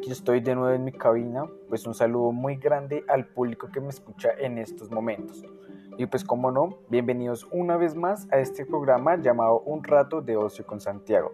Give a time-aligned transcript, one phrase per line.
[0.00, 3.82] Aquí estoy de nuevo en mi cabina, pues un saludo muy grande al público que
[3.82, 5.44] me escucha en estos momentos.
[5.98, 10.38] Y pues como no, bienvenidos una vez más a este programa llamado Un rato de
[10.38, 11.32] ocio con Santiago,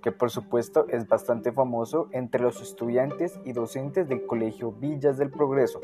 [0.00, 5.30] que por supuesto es bastante famoso entre los estudiantes y docentes del Colegio Villas del
[5.30, 5.82] Progreso.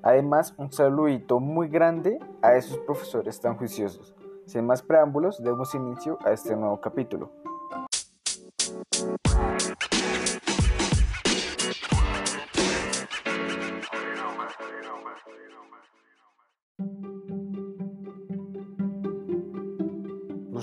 [0.00, 4.14] Además, un saludito muy grande a esos profesores tan juiciosos.
[4.46, 7.30] Sin más preámbulos, demos inicio a este nuevo capítulo.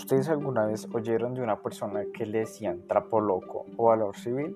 [0.06, 4.56] ¿Ustedes alguna vez oyeron de una persona que le decían trapo loco o valor civil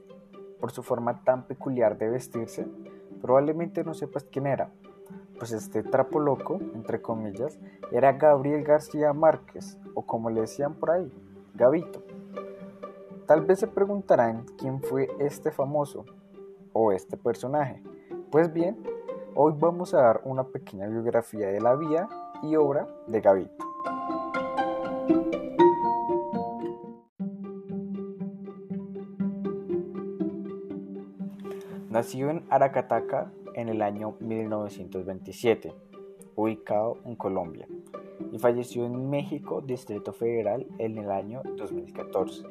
[0.59, 2.67] por su forma tan peculiar de vestirse?
[3.19, 4.69] Probablemente no sepas quién era.
[5.39, 7.57] Pues este trapo loco, entre comillas,
[7.91, 11.11] era Gabriel García Márquez, o como le decían por ahí,
[11.55, 12.03] Gabito.
[13.25, 16.05] Tal vez se preguntarán quién fue este famoso
[16.73, 17.81] o este personaje.
[18.29, 18.77] Pues bien,
[19.33, 22.07] hoy vamos a dar una pequeña biografía de la vida
[22.43, 23.69] y obra de Gabito.
[31.99, 35.73] Nació en Aracataca en el año 1927,
[36.33, 37.67] ubicado en Colombia,
[38.31, 42.43] y falleció en México, Distrito Federal, en el año 2014.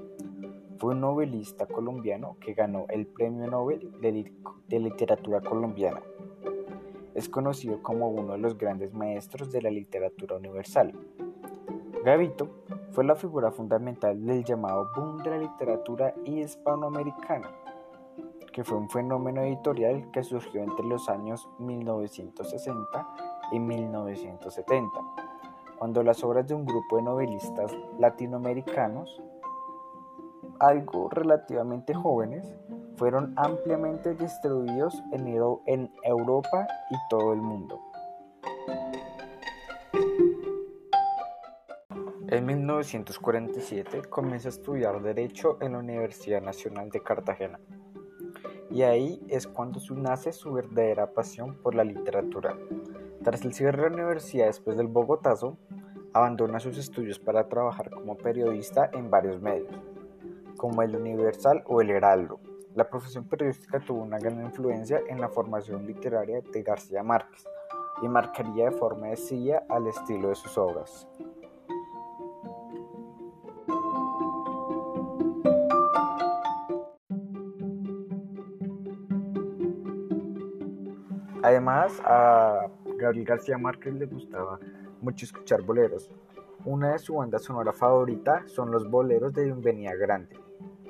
[0.77, 6.03] Fue un novelista colombiano que ganó el Premio Nobel de, Literatura Colombiana.
[7.15, 10.93] Es conocido como uno de los grandes maestros de la literatura universal.
[12.05, 12.51] Gavito
[12.91, 17.49] fue la figura fundamental del llamado boom de la literatura hispanoamericana
[18.59, 23.09] que fue un fenómeno editorial que surgió entre los años 1960
[23.53, 25.01] y 1970,
[25.79, 29.23] cuando las obras de un grupo de novelistas latinoamericanos,
[30.59, 32.53] algo relativamente jóvenes,
[32.97, 37.81] fueron ampliamente distribuidos en, Europa y todo el mundo.
[42.27, 47.61] En 1947 comienza a estudiar Derecho en la Universidad Nacional de Cartagena
[48.71, 52.57] y ahí es cuando nace su verdadera pasión por la literatura.
[53.23, 55.57] Tras el cierre de la universidad después del Bogotazo,
[56.13, 59.75] abandona sus estudios para trabajar como periodista en varios medios,
[60.57, 62.41] como el Universal o el Heraldo.
[62.75, 67.45] La profesión periodística tuvo una gran influencia en la formación literaria de García Márquez
[68.03, 71.09] y marcaría de forma decisiva al estilo de sus obras.
[81.43, 84.59] Además, a Gabriel García Márquez le gustaba
[85.01, 86.11] mucho escuchar boleros.
[86.65, 90.37] Una de su banda sonora favorita son los boleros de Bienvenida Grande,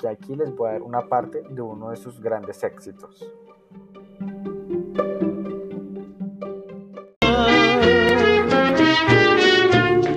[0.01, 3.31] que aquí les voy a dar una parte de uno de sus grandes éxitos.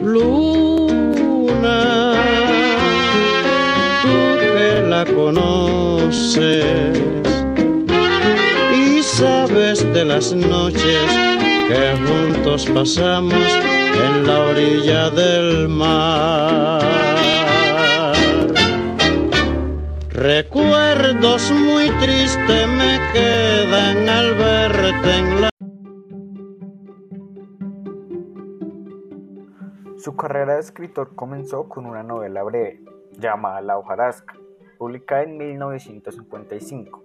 [0.02, 2.14] Luna,
[4.02, 4.10] tú
[4.40, 7.21] que la conoces
[10.02, 11.06] de las noches
[11.68, 16.82] que juntos pasamos en la orilla del mar.
[20.10, 25.50] Recuerdos muy tristes me quedan al verte en la...
[29.98, 32.82] Su carrera de escritor comenzó con una novela breve
[33.20, 34.34] llamada La hojarasca,
[34.80, 37.01] publicada en 1955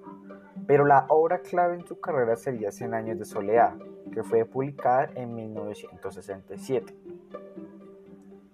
[0.67, 3.75] pero la obra clave en su carrera sería Cien años de soledad,
[4.13, 6.95] que fue publicada en 1967.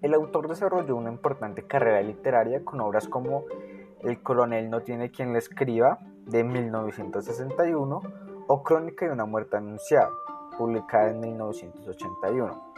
[0.03, 3.45] El autor desarrolló una importante carrera literaria con obras como
[4.03, 8.03] El coronel no tiene quien le escriba, de 1961,
[8.49, 10.11] o Crónica de una muerte anunciada,
[10.59, 12.73] publicada en 1981.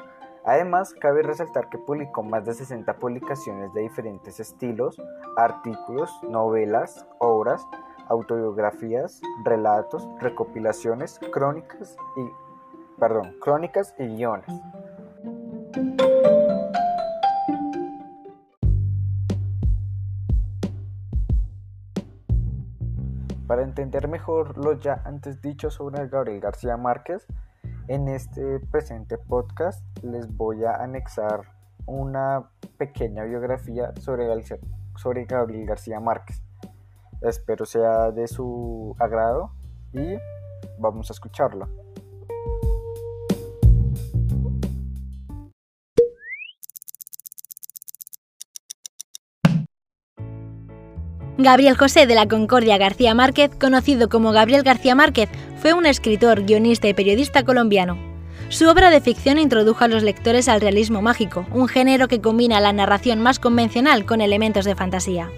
[0.44, 5.00] Además, cabe resaltar que publicó más de 60 publicaciones de diferentes estilos,
[5.38, 7.66] artículos, novelas, obras,
[8.08, 12.44] autobiografías, relatos, recopilaciones, crónicas y
[12.98, 14.46] perdón, crónicas y guiones.
[23.46, 27.26] Para entender mejor lo ya antes dicho sobre Gabriel García Márquez,
[27.88, 31.42] en este presente podcast les voy a anexar
[31.86, 32.48] una
[32.78, 34.26] pequeña biografía sobre,
[34.96, 36.43] sobre Gabriel García Márquez.
[37.20, 39.52] Espero sea de su agrado
[39.92, 40.16] y
[40.78, 41.68] vamos a escucharlo.
[51.36, 56.44] Gabriel José de la Concordia García Márquez, conocido como Gabriel García Márquez, fue un escritor,
[56.44, 57.98] guionista y periodista colombiano.
[58.50, 62.60] Su obra de ficción introdujo a los lectores al realismo mágico, un género que combina
[62.60, 65.30] la narración más convencional con elementos de fantasía.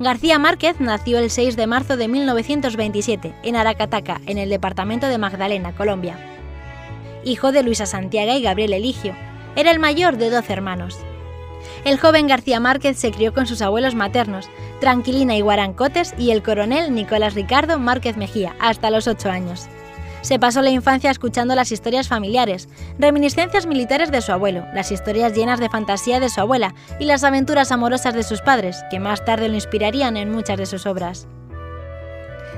[0.00, 5.18] García Márquez nació el 6 de marzo de 1927 en Aracataca, en el departamento de
[5.18, 6.16] Magdalena, Colombia.
[7.24, 9.16] Hijo de Luisa Santiago y Gabriel Eligio,
[9.56, 10.96] era el mayor de 12 hermanos.
[11.84, 14.48] El joven García Márquez se crió con sus abuelos maternos,
[14.80, 19.68] Tranquilina y Guarancotes y el coronel Nicolás Ricardo Márquez Mejía, hasta los 8 años.
[20.22, 22.68] Se pasó la infancia escuchando las historias familiares,
[22.98, 27.24] reminiscencias militares de su abuelo, las historias llenas de fantasía de su abuela y las
[27.24, 31.28] aventuras amorosas de sus padres, que más tarde lo inspirarían en muchas de sus obras.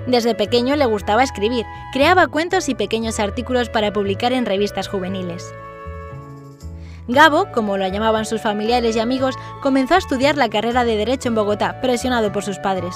[0.07, 5.53] Desde pequeño le gustaba escribir, creaba cuentos y pequeños artículos para publicar en revistas juveniles.
[7.07, 11.29] Gabo, como lo llamaban sus familiares y amigos, comenzó a estudiar la carrera de Derecho
[11.29, 12.95] en Bogotá, presionado por sus padres.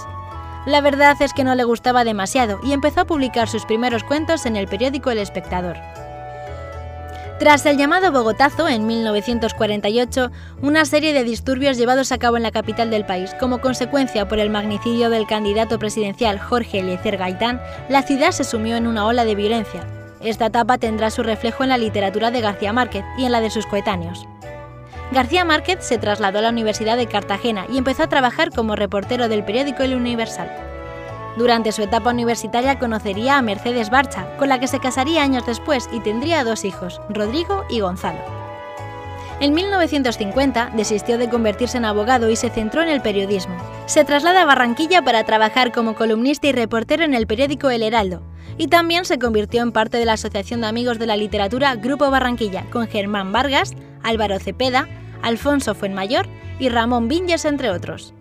[0.67, 4.47] La verdad es que no le gustaba demasiado y empezó a publicar sus primeros cuentos
[4.47, 5.77] en el periódico El Espectador.
[7.39, 10.31] Tras el llamado Bogotazo en 1948,
[10.63, 14.39] una serie de disturbios llevados a cabo en la capital del país como consecuencia por
[14.39, 19.25] el magnicidio del candidato presidencial Jorge Eliezer Gaitán, la ciudad se sumió en una ola
[19.25, 19.85] de violencia,
[20.25, 23.51] esta etapa tendrá su reflejo en la literatura de García Márquez y en la de
[23.51, 24.27] sus coetáneos.
[25.13, 29.29] García Márquez se trasladó a la Universidad de Cartagena y empezó a trabajar como reportero
[29.29, 30.51] del periódico El Universal.
[31.37, 35.89] Durante su etapa universitaria conocería a Mercedes Barcha, con la que se casaría años después
[35.93, 38.21] y tendría dos hijos, Rodrigo y Gonzalo.
[39.41, 43.57] En 1950 desistió de convertirse en abogado y se centró en el periodismo.
[43.87, 48.23] Se traslada a Barranquilla para trabajar como columnista y reportero en el periódico El Heraldo,
[48.57, 52.11] y también se convirtió en parte de la Asociación de Amigos de la Literatura Grupo
[52.11, 53.75] Barranquilla, con Germán Vargas,
[54.05, 54.89] Álvaro Cepeda,
[55.23, 56.27] Alfonso Fuenmayor
[56.61, 58.15] y Ramón Viñes, entre otros.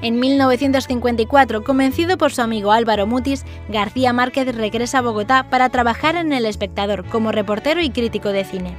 [0.00, 6.16] En 1954, convencido por su amigo Álvaro Mutis, García Márquez regresa a Bogotá para trabajar
[6.16, 8.74] en El Espectador como reportero y crítico de cine.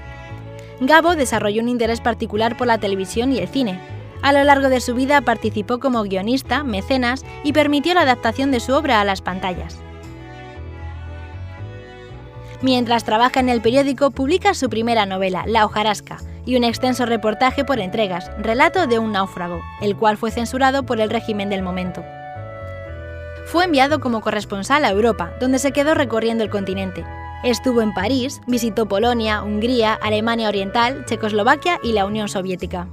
[0.81, 3.79] Gabo desarrolló un interés particular por la televisión y el cine,
[4.25, 8.59] a lo largo de su vida participó como guionista, mecenas y permitió la adaptación de
[8.59, 9.84] su obra a las pantallas.
[12.61, 17.65] Mientras trabaja en el periódico, publica su primera novela, La hojarasca, y un extenso reportaje
[17.65, 22.03] por entregas, Relato de un náufrago, el cual fue censurado por el régimen del momento.
[23.45, 27.05] Fue enviado como corresponsal a Europa, donde se quedó recorriendo el continente.
[27.43, 32.87] Estuvo en París, visitó Polonia, Hungría, Alemania Oriental, Checoslovaquia y la Unión Soviética.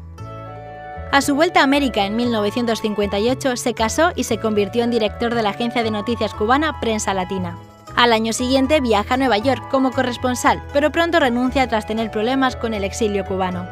[1.11, 5.43] A su vuelta a América en 1958 se casó y se convirtió en director de
[5.43, 7.59] la agencia de noticias cubana Prensa Latina.
[8.03, 12.57] Al año siguiente viaja a Nueva York como corresponsal, pero pronto renuncia tras tener problemas
[12.57, 13.65] con el exilio cubano.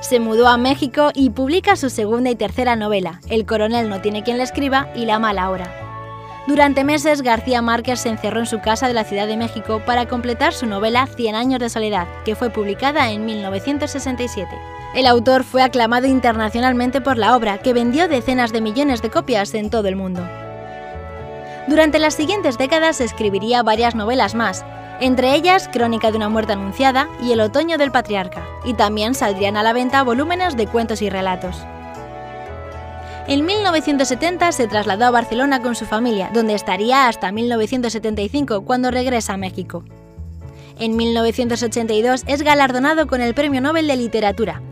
[0.00, 4.22] Se mudó a México y publica su segunda y tercera novela, El coronel no tiene
[4.22, 5.70] quien le escriba y La mala hora.
[6.46, 10.08] Durante meses, García Márquez se encerró en su casa de la Ciudad de México para
[10.08, 14.48] completar su novela Cien años de soledad, que fue publicada en 1967.
[14.94, 19.52] El autor fue aclamado internacionalmente por la obra, que vendió decenas de millones de copias
[19.52, 20.26] en todo el mundo.
[21.68, 24.64] Durante las siguientes décadas escribiría varias novelas más,
[25.00, 29.56] entre ellas Crónica de una muerte anunciada y El otoño del patriarca, y también saldrían
[29.56, 31.56] a la venta volúmenes de cuentos y relatos.
[33.28, 39.34] En 1970 se trasladó a Barcelona con su familia, donde estaría hasta 1975 cuando regresa
[39.34, 39.84] a México.
[40.78, 44.62] En 1982 es galardonado con el Premio Nobel de Literatura,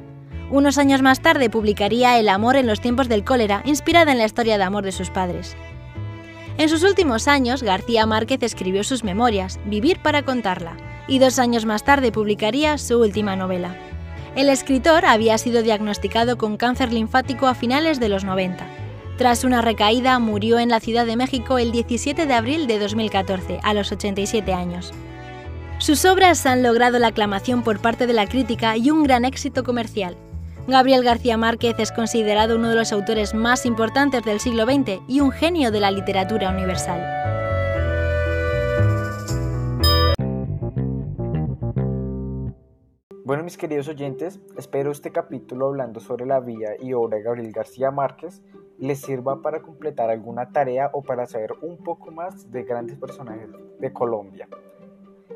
[0.50, 4.24] unos años más tarde publicaría El amor en los tiempos del cólera, inspirada en la
[4.24, 5.56] historia de amor de sus padres.
[6.60, 10.76] En sus últimos años, García Márquez escribió sus memorias, Vivir para contarla,
[11.08, 13.74] y dos años más tarde publicaría su última novela.
[14.36, 18.66] El escritor había sido diagnosticado con cáncer linfático a finales de los 90.
[19.16, 23.60] Tras una recaída, murió en la Ciudad de México el 17 de abril de 2014,
[23.62, 24.92] a los 87 años.
[25.78, 29.64] Sus obras han logrado la aclamación por parte de la crítica y un gran éxito
[29.64, 30.14] comercial.
[30.70, 35.20] Gabriel García Márquez es considerado uno de los autores más importantes del siglo XX y
[35.20, 37.00] un genio de la literatura universal.
[43.24, 47.52] Bueno, mis queridos oyentes, espero este capítulo hablando sobre la vida y obra de Gabriel
[47.52, 48.40] García Márquez
[48.78, 53.50] les sirva para completar alguna tarea o para saber un poco más de grandes personajes
[53.78, 54.48] de Colombia.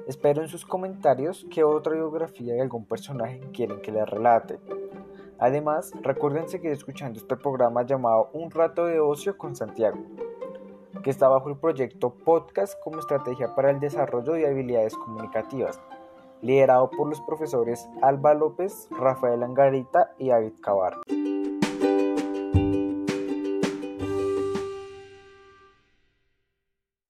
[0.06, 4.58] Espero en sus comentarios qué otra biografía de algún personaje quieren que les relate.
[5.38, 9.98] Además, recuerden seguir escuchando este programa llamado Un rato de ocio con Santiago,
[11.02, 15.80] que está bajo el proyecto Podcast como estrategia para el desarrollo de habilidades comunicativas,
[16.40, 20.94] liderado por los profesores Alba López, Rafael Angarita y David Cabar.